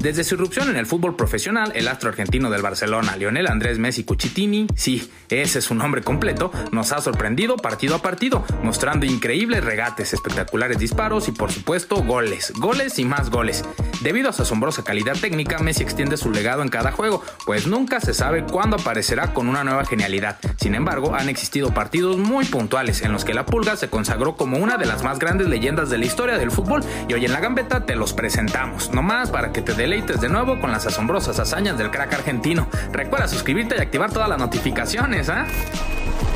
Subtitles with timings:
[0.00, 4.04] Desde su irrupción en el fútbol profesional, el astro argentino del Barcelona, Lionel Andrés Messi
[4.04, 9.64] Cucitini, sí, ese es su nombre completo, nos ha sorprendido partido a partido, mostrando increíbles
[9.64, 13.64] regates, espectaculares disparos y por supuesto goles, goles y más goles.
[14.00, 18.00] Debido a su asombrosa calidad técnica, Messi extiende su legado en cada juego, pues nunca
[18.00, 20.38] se sabe cuándo aparecerá con una nueva genialidad.
[20.60, 24.58] Sin embargo, han existido partidos muy puntuales en los que la Pulga se consagró como
[24.58, 27.40] una de las más grandes leyendas de la historia del fútbol y hoy en la
[27.40, 31.40] gambeta te los presentamos, nomás para que te dé deleites de nuevo con las asombrosas
[31.40, 32.68] hazañas del crack argentino.
[32.92, 35.46] Recuerda suscribirte y activar todas las notificaciones, ¿ah?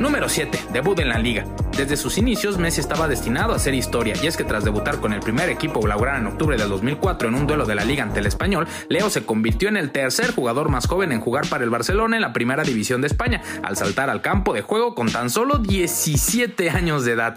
[0.00, 0.58] Número 7.
[0.72, 1.44] Debut en la liga.
[1.76, 5.12] Desde sus inicios, Messi estaba destinado a hacer historia, y es que tras debutar con
[5.12, 8.20] el primer equipo blaugrana en octubre del 2004 en un duelo de la liga ante
[8.20, 11.70] el español, Leo se convirtió en el tercer jugador más joven en jugar para el
[11.70, 15.28] Barcelona en la primera división de España, al saltar al campo de juego con tan
[15.28, 17.36] solo 17 años de edad.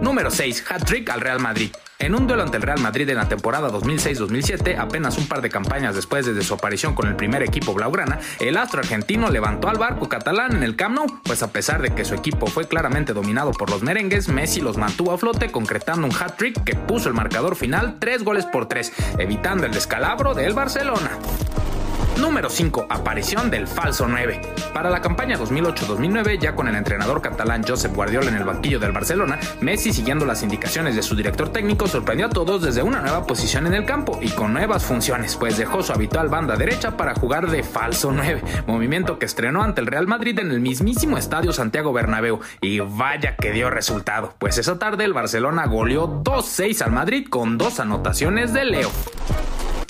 [0.00, 0.64] Número 6.
[0.68, 1.70] Hat-trick al Real Madrid.
[1.98, 5.50] En un duelo ante el Real Madrid en la temporada 2006-2007, apenas un par de
[5.50, 9.78] campañas después de su aparición con el primer equipo blaugrana, el astro argentino levantó al
[9.78, 13.12] barco catalán en el Camp Nou, pues a pesar de que su equipo fue claramente
[13.12, 17.14] dominado por los merengues, Messi los mantuvo a flote concretando un hat-trick que puso el
[17.14, 21.10] marcador final 3 goles por 3, evitando el descalabro del Barcelona.
[22.18, 22.86] Número 5.
[22.90, 24.40] Aparición del falso 9.
[24.74, 28.90] Para la campaña 2008-2009, ya con el entrenador catalán Josep Guardiola en el banquillo del
[28.90, 33.24] Barcelona, Messi, siguiendo las indicaciones de su director técnico, sorprendió a todos desde una nueva
[33.24, 37.14] posición en el campo y con nuevas funciones, pues dejó su habitual banda derecha para
[37.14, 41.52] jugar de falso 9, movimiento que estrenó ante el Real Madrid en el mismísimo estadio
[41.52, 42.40] Santiago Bernabéu.
[42.60, 47.58] Y vaya que dio resultado, pues esa tarde el Barcelona goleó 2-6 al Madrid con
[47.58, 48.90] dos anotaciones de Leo.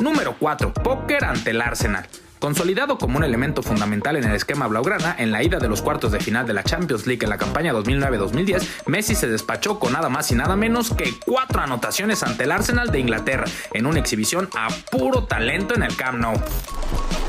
[0.00, 0.72] Número 4.
[0.74, 2.06] Póker ante el Arsenal.
[2.38, 6.12] Consolidado como un elemento fundamental en el esquema blaugrana, en la ida de los cuartos
[6.12, 10.08] de final de la Champions League en la campaña 2009-2010, Messi se despachó con nada
[10.08, 14.48] más y nada menos que cuatro anotaciones ante el Arsenal de Inglaterra, en una exhibición
[14.56, 16.40] a puro talento en el Camp Nou.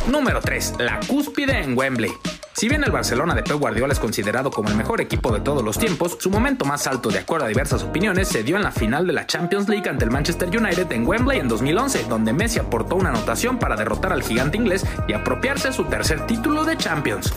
[0.08, 0.76] Número 3.
[0.78, 2.12] La cúspide en Wembley.
[2.54, 5.64] Si bien el Barcelona de Pep Guardiola es considerado como el mejor equipo de todos
[5.64, 8.72] los tiempos, su momento más alto, de acuerdo a diversas opiniones, se dio en la
[8.72, 12.60] final de la Champions League ante el Manchester United en Wembley en 2011, donde Messi
[12.60, 17.34] aportó una anotación para derrotar al gigante inglés y apropiarse su tercer título de Champions.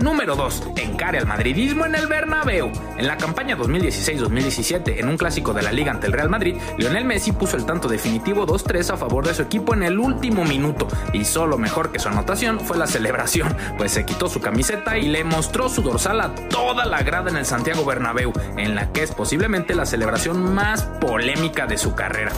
[0.00, 0.70] Número 2.
[0.76, 2.70] Encare al madridismo en el Bernabéu.
[2.98, 7.04] En la campaña 2016-2017, en un clásico de la liga ante el Real Madrid, Lionel
[7.04, 10.88] Messi puso el tanto definitivo 2-3 a favor de su equipo en el último minuto.
[11.12, 15.08] Y solo mejor que su anotación fue la celebración, pues se quitó su camiseta y
[15.08, 19.02] le mostró su dorsal a toda la grada en el Santiago Bernabéu, en la que
[19.02, 22.32] es posiblemente la celebración más polémica de su carrera.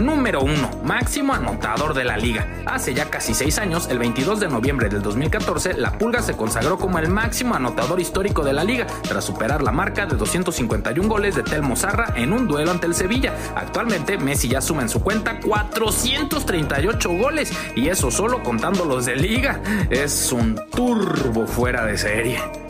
[0.00, 0.82] Número 1.
[0.82, 2.46] Máximo anotador de la liga.
[2.66, 6.78] Hace ya casi 6 años, el 22 de noviembre del 2014, la Pulga se consagró
[6.78, 11.34] como el máximo anotador histórico de la liga, tras superar la marca de 251 goles
[11.34, 13.34] de Telmo Zarra en un duelo ante el Sevilla.
[13.54, 19.16] Actualmente, Messi ya suma en su cuenta 438 goles, y eso solo contando los de
[19.16, 19.60] liga.
[19.90, 22.69] Es un turbo fuera de serie.